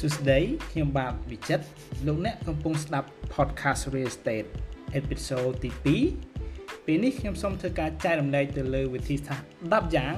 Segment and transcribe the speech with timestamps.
[0.00, 0.40] សួស្តី
[0.72, 1.64] ខ្ញុំបាទវិចិត្រ
[2.06, 4.48] លោកអ្នកកំពុងស្ដាប់ podcast Real Estate
[5.00, 5.70] episode ទី
[6.28, 10.14] 2ពេលនេះខ្ញុំសូមធ្វើការចែករំលែកទៅលើវិធីសាស្ត្រ10យ៉ាង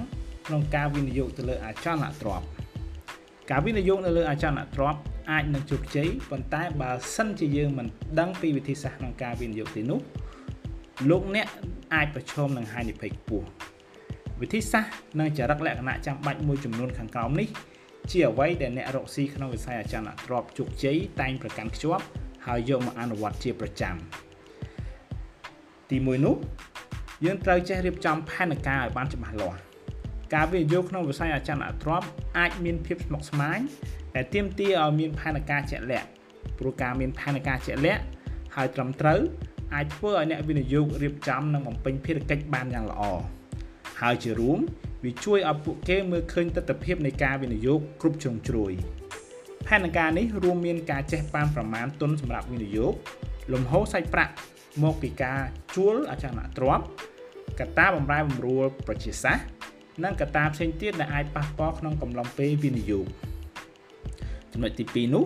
[0.46, 2.46] ក្នុងការវិនិយោគទៅលើអចលនទ្រព្យ
[3.50, 5.00] ការវិនិយោគនៅលើអចលនទ្រព្យ
[5.30, 7.86] អាចនឹងជោគជ័យប៉ុន្តែបើសិនជាយើងមិន
[8.20, 10.00] ដឹងពីវិធីសាស្ត្រក្នុងការវិនិយោគទេនោះ
[11.10, 11.46] លោកអ្នក
[11.94, 13.46] អាចប្រឈមនឹងហានិភ័យខ្ពស់
[14.40, 17.48] វិធីសាស្ត្រនិងចរិតលក្ខណៈចាំបាច់មួយចំនួនខាងក្រោមនេះ
[18.10, 22.04] ជាអ្វីដែលអ្នករកស៊ីក្នុងវិស័យអចលនទ្រព្យជោគជ័យតែងប្រកាន់ខ្ជាប់
[22.46, 23.94] ហើយយកមកអនុវត្តជាប្រចាំ
[25.90, 26.36] ទី1នោះ
[27.24, 29.58] យើងត្រូវចេះរៀបចំផែនការឲ្យបានច្បាស់លាស់
[30.34, 33.58] ការវិនិយោគក្នុងវិស័យអចលនទ្រព្យអាចមានភាពស្មុគស្មាញ
[34.14, 36.08] ដែលទាមទារឲ្យមានផែនការជាក់លាក់
[36.58, 38.02] ព្រោះការមានផែនការជាក់លាក់
[38.54, 39.20] ហើយត្រឹមត្រូវ
[39.74, 43.02] អាចធ្វើឲ្យអ្នកវិនិយោគរៀបចំនិងបំពេញភារកិច្ចបានយ៉ាងល្អ
[44.00, 44.58] ហើយជារួម
[45.04, 48.72] វាជួយឲ្យពួកគេមើលឃើញទស្សនវិជ្ជានៃការវិនិយោគគ្រប់ជ្រុងជ្រោយ
[49.68, 52.92] ផែនការនេះរួមមានការចេះបានប្រមាណទុនសម្រាប់វិនិយោគ
[53.52, 54.32] លំហូរសាច់ប្រាក់
[54.82, 55.40] មកពីការ
[55.74, 56.84] ជួលអចលនទ្រព្យ
[57.60, 59.46] កត្តាបំរែបំរួលប្រជាសាស្ត្រ
[60.04, 63.06] និងកត្តាផ្សេងទៀតដែលអាចប៉ះពាល់ក្នុងកំឡុងពេលវិនិយោគ
[64.52, 65.24] ចំណុចទី2នោះ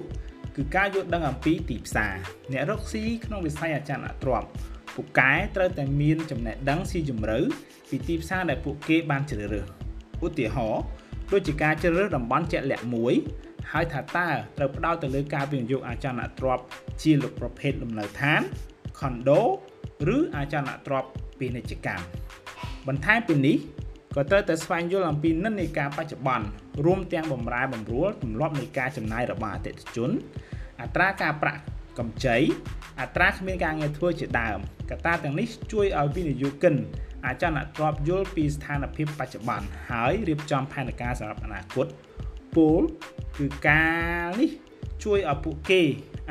[0.57, 2.15] គឺការយល់ដឹងអំពីទីផ្សារ
[2.53, 4.49] អ្នករកស៊ីក្នុងវិស័យអចលនទ្រព្យ
[4.97, 7.39] ពូកែត្រូវតែមានចំណេះដឹងស៊ីជម្រៅ
[7.91, 9.67] ពីទីផ្សារដែលពួកគេបានជ្រើសរើស
[10.27, 10.83] ឧទាហរណ៍
[11.33, 13.15] ដូចជាការជ្រើសរើសតំបន់ជាក់លាក់មួយ
[13.73, 16.65] ហើយថាតើត្រូវផ្ដោតទៅលើការវិនិយោគអចលនទ្រព្យ
[17.03, 18.41] ជាលុបប្រភេទលំនៅឋាន
[18.99, 19.41] condo
[20.15, 22.05] ឬអចលនទ្រព្យពាណិជ្ជកម្ម
[22.87, 23.57] បន្ថែមពីនេះ
[24.15, 26.47] ក៏ត្រូវតែស្វែងយល់អំពីនិន្នាការបច្ចុប្បន្ន
[26.85, 30.11] រួមទាំងបំរែបំរួលទម្លាប់នៃការចំណាយរបស់អតិថិជន
[30.83, 31.61] អត្រាការប្រាក់
[31.99, 32.37] កម្ចី
[33.01, 34.59] អត្រាគ្មានការងារធ្វើជាដើម
[34.91, 36.75] កត្តាទាំងនេះជួយឲ្យវិនិយោគិន
[37.25, 41.87] អាចចលនទ្រព្យយល់ពីស្ថានភាពបច្ចុប្បន្នហើយរៀបចំផែនការសម្រាប់អនាគត
[42.57, 42.83] ពូល
[43.39, 43.87] គឺកា
[44.25, 44.51] រនេះ
[45.05, 45.83] ជួយឲ្យពួកគេ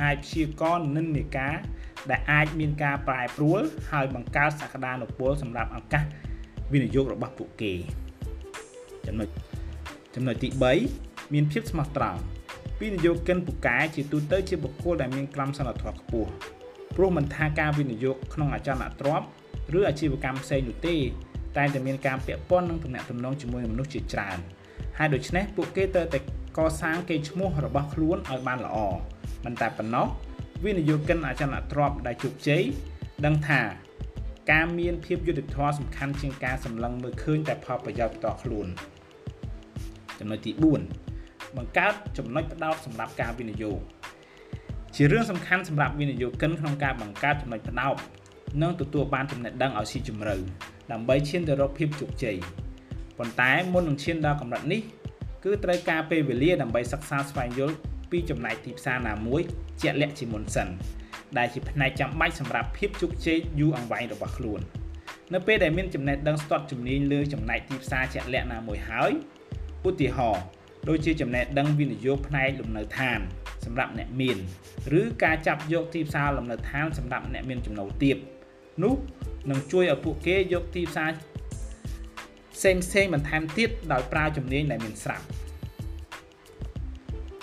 [0.01, 1.55] អាចព្យាករណ៍និន្នាការ
[2.09, 3.61] ដែលអាចមានការប្រែប្រួល
[3.91, 6.03] ហើយបង្កើតសក្តានុពលសម្រាប់ឱកាស
[6.73, 7.73] វិនិយោគរបស់ពួកគេ
[9.07, 9.27] ចំណុច
[10.15, 10.49] ចំណុចទី
[10.91, 12.19] 3មានភាពស្មោះត្រង់
[12.81, 16.31] វិនិយោគិនពូកែជាទូទៅជាបុគ្គលដែលមានក្រមសីលធម៌ខ្ពស់
[16.95, 19.27] ព្រោះមិនថាការវិនិយោគក្នុងអចលនទ្រព្យ
[19.77, 20.95] ឬអាជីវកម្មផ្សេងនោះទេ
[21.57, 24.37] តែតែមានការពាក់ព័ន្ធនឹងទំនាក់ទំនងជាមួយមនុស្សជាច្រើន
[24.97, 26.19] ហើយដូច្នេះពួកគេត្រូវតែ
[26.57, 28.77] កសាងកេរ្តិ៍ឈ្មោះរបស់ខ្លួនឲ្យបានល្អ
[29.45, 30.07] មិនតែប៉ុណ្ណោះ
[30.65, 32.63] វិនិយោគិនអចលនទ្រព្យដែលជោគជ័យ
[33.25, 33.61] ដឹងថា
[34.51, 38.67] ការមានភាពយុត្តិធម៌សំខាន់ជាងការសម្លឹងមើលឃើញតែផលប្រយោជន៍ផ្ទាល់ខ្លួន
[40.19, 43.79] ចំណុចទី4បង្កើតចំណុចផ្ដោតសម្រាប់ការវិនិយោគ
[44.97, 47.95] ជារឿងសំខាន់សម្រាប់វិនិយោគិនក្នុងការបង្កើតចំណុចផ្ដោត
[48.61, 50.35] និងទទួលបានចំណេះដឹងឲ្យស៊ីជម្រៅ
[50.91, 52.37] ដើម្បីឈានទៅរកភាពជោគជ័យ
[53.17, 54.81] ប៉ុន្តែមុននឹងឈានដល់កម្រិតនេះ
[55.43, 57.75] គឺត្រូវការពេលវេលាដើម្បីសិក្សាស្វែងយល់
[58.11, 59.41] ពីចំណែកទីផ្សារណាមួយ
[59.81, 60.67] ជាក់លាក់ជាមុនសិន
[61.37, 64.59] ដែលជាផ្នែកចាំបាច់សម្រាប់ភាពជោគជ័យយូរអង្វែងរបស់ខ្លួន
[65.33, 69.11] នៅពេលដែលមានចំណេះដឹងស្ទាត់ជំនាញលើចំណែកទីផ្សារជាក់លាក់ណាមួយហើយ
[69.87, 70.43] ឧទាហរណ៍
[70.89, 73.19] ដូចជាចំណេះដឹងវិនិយោគផ្នែកលំនៅឋាន
[73.65, 74.37] សម្រាប់អ្នកមាន
[74.99, 78.17] ឬការចាប់យកទីផ្សារលំនៅឋានសម្រាប់អ្នកមានចំណូលទាប
[78.83, 78.95] នោះ
[79.49, 81.11] នឹងជួយឲ្យពួកគេយកទីផ្សារ
[82.55, 85.25] ផ្សេងផ្សេងបន្ថែមទៀតដោយប្រើជំនាញដែលមានស្រាប់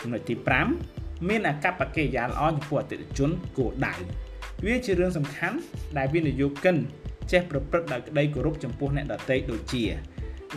[0.00, 0.34] ចំណុចទី
[0.82, 3.94] 5មានអកប្បកិរិយាល្អចំពោះអតិថិជនគោលដៅ
[4.66, 5.56] វាជារឿងសំខាន់
[5.98, 6.76] ដែលវិនិយោគិន
[7.32, 9.84] ចេះប្រព្រឹត្តដោយក្តីគោរពចំពោះអ្នកដទៃដូចជា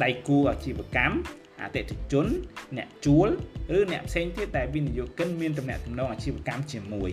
[0.04, 1.16] ដៃគូអាជីវកម្ម
[1.62, 2.26] អតិថិជន
[2.78, 3.28] អ្នកជួល
[3.78, 7.12] ឬអ្នកផ្សេងទៀតដែលវិនិយោគិនមានទំនាក់ទំនងអាជីវកម្មជាមួយ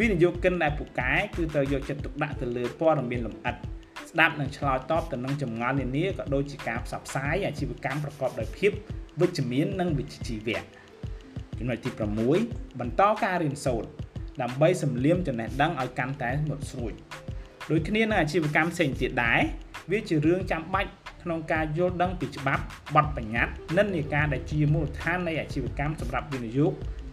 [0.00, 3.54] វិនិយោគិនដែលពូកែគឺត្រូវយកចិត្តទុកដាក់ទៅលើព័ត៌មានលម្អិត
[4.10, 8.70] ស្ដាប់និងឆ្លើយតបទៅនឹងចម្ងល់នានាក៏ដូចជាការផ្សព្វផ្សាយអាជីវកម្មប្រកបដោយភាព
[9.20, 10.62] វិជ្ជមាននិងវិជ្ជាជីវៈ
[11.58, 11.90] ចំណុចទី
[12.36, 13.88] 6បន្តការរៀនសូត្រ
[14.42, 16.92] ដើម្បីសម្លៀមចំណេះដឹងឲ្យកាន់តែមុតស្រួច
[17.70, 19.40] ដូចគ្នានឹងអាជីវកម្មផ្សេងទៀតដែរ
[19.90, 20.90] វាជារឿងចាំបាច់
[21.24, 22.62] ក្នុងការយល់ដឹងពីច្បាប់
[22.94, 26.72] បទបញ្ញត្តិនិន្នាការដែលជាមូលដ្ឋាននៃអាជីវកម្មសម្រាប់វិនិយោគ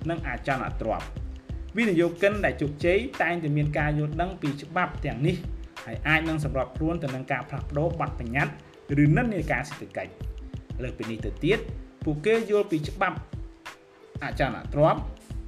[0.10, 1.06] និងអចលនទ្រព្យ
[1.78, 5.36] វិនិយោគិនដែលជោគជ័យតែងតែមានការយល់ដឹងពីច្បាប់ទាំងនេះ
[5.86, 10.12] ហើយអាចនឹងសម្របខ្លួនទៅនឹងការផ្លាស់ប្ដូរបទបញ្ញត្តិឬនិន្នាការសេដ្ឋកិច្ច
[10.84, 11.60] លើពីនេះទៅទៀត
[12.06, 13.18] ពួកគេយល់ពីច្បាប់
[14.24, 15.02] អចលនទ្រព្យ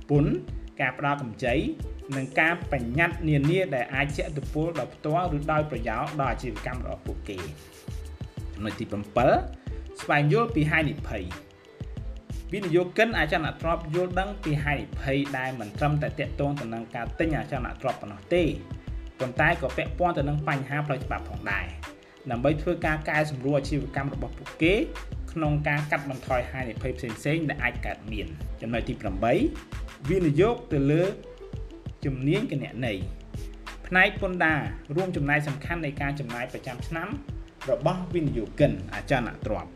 [0.10, 0.34] ពន្ធ
[0.82, 1.56] ការផ្ដល់កម្ចី
[2.18, 7.38] និងការបញ្ញត្តិនានាដែលអាចជះឥទ្ធិពលដល់ផ្ទាល់ឬដោយប្រយោជន៍ដល់អាជីវកម្មរបស់ពួកគេ
[8.56, 8.86] ចំណុចទី
[9.44, 11.24] 7ស្វែងយល់ពីហានិភ័យ
[12.54, 18.44] វិនិយោគិនអចលនទ្រព្យយល់ដឹងពីហានិភ័យដែលមិនត្រឹមតែតាក់ទងទៅនឹងការទិញអចលនទ្រព្យប៉ុណ្ណោះទេ
[19.20, 21.66] ប៉ុន្តែក៏ពាក់ព័ន្ធទៅនឹងបញ្ហាផ្លូវច្បាប់ផងដែរ
[22.32, 24.74] ដើម្បីធ្វើការកែសម្រួលអាជីវកម្មរបស់ពួកគេ
[25.32, 28.28] ក្នុងការកាត់បន្ថយហានិភ័យផ្សេងៗដែលអាចកើតមាន
[28.62, 28.94] ចំណុចទី
[29.52, 31.04] 8វិនិយោគទៅលើ
[32.06, 33.02] ជំនាញគណនេយ្យ
[33.88, 34.60] ផ្នែកពន្ធដារ
[34.96, 37.08] រួមចំណែកសំខាន់នៃការចំណាយប្រចាំឆ្នាំ
[37.72, 39.72] របស់វិនិយោគិនអចលនទ្រព្យ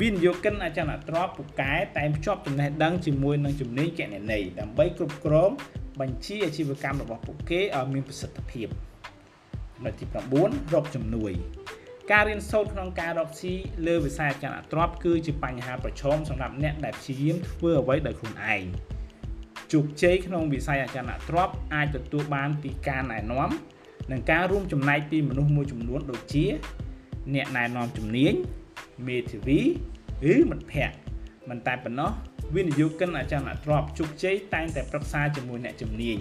[0.00, 5.50] វិនិយោគិនអចលនទ្រព្យពូកែតែងភ្ជាប់ចំណេះដឹងជាមួយនឹងជំនាញគណនេយ្យដើម្បីគ្រប់គ្រង
[6.00, 8.68] បញ្ជីអាជីវកម្មរបស់ពួកគេឲ្យមានប្រសិទ្ធភាព
[9.74, 10.04] ចំណុចទី
[10.40, 11.32] 9រកជំនួយ
[12.10, 13.54] ការរៀនសូត្រក្នុងការរកស៊ី
[13.86, 18.64] លើវិស័យអចលនទ្រព្យគឺជាបញ្ហាប្រឈមសម្រាប់អ្នកដែលព្យាយាមធ្វើអ្វីដោយខ្លួនឯង
[19.72, 23.50] ជោគជ័យក្នុងវិស័យអចលនទ្រព្យអាចទទួលបានពីការណែនាំ
[24.10, 26.46] និងការរួមចំណែកពីមនុស្សមួយចំនួនដូចជា
[27.34, 28.34] អ្នកណែនាំជំនាញ
[29.06, 29.60] មេធាវី
[30.32, 30.96] ឬមិត្តភ័ក្តិ
[31.48, 32.10] មិនតែប៉ុណ្ណោះ
[32.54, 36.18] វិនិយោគិនអចលនទ្រព្យជោគជ័យតែងតែប្រឹក្សាជាមួយអ្នកជំនាញ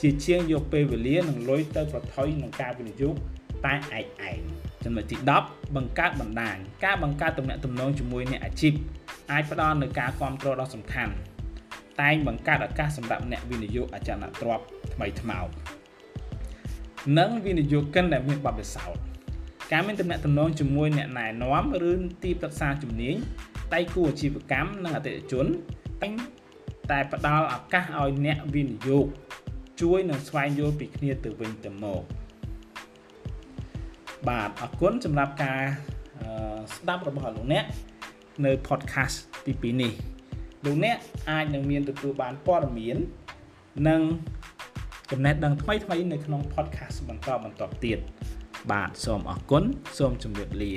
[0.00, 3.14] ជាជាងយកពេលវេលានិងលុយទៅប្រថុយនឹងការវិនិយោគ
[3.66, 4.40] តែឯកឯង
[4.84, 5.16] ចំណុចទី
[5.46, 8.72] 10បង្កើតបណ្ដាញការបង្កើតទំនាក់ទំនងជាមួយអ្នកអាជីព
[9.32, 11.14] អាចផ្ដល់នូវការគ្រប់គ្រងដ៏សំខាន់
[12.00, 14.64] តែងបង្កើតឱកាសសម្រាប់អ្នកវិនិយោគអចលនទ្រព្យ
[14.94, 15.46] ថ្មីថ្មោង
[17.18, 19.02] និងវិនិយោគិនដែលមានបទពិសោធន៍
[19.72, 21.92] ការមានទំនាក់ទំនងជាមួយអ្នកណែនាំឬ
[22.24, 23.16] ទីប្រឹក្សាជំនាញ
[23.74, 25.46] ដៃគូអាជីវកម្មនិងអតិថិជន
[26.02, 26.12] តែង
[26.90, 29.06] តែផ្ដល់ឱកាសឲ្យអ្នកវិនិយោគ
[29.80, 32.02] ជួយនឹងស្វែងយល់ពីគ្នាទៅវិញទៅមក
[34.28, 35.60] បាទអរគុណសម្រាប់ការ
[36.74, 37.64] ស្ដាប់របស់លោកអ្នក
[38.44, 39.16] នៅ podcast
[39.46, 39.92] ទី2នេះ
[40.64, 40.96] លោកអ្នក
[41.30, 42.96] អាចនឹងមានទទួលបានព័ត៌មាន
[43.88, 44.00] និង
[45.10, 47.98] ចំណេះដឹងថ្មីៗនៅក្នុង podcast បន្តបន្តទៀត
[48.72, 49.64] បាទសូមអរគុណ
[49.98, 50.72] សូមជម្រាបលា